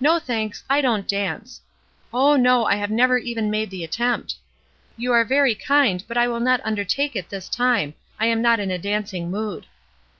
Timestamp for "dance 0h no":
1.06-2.64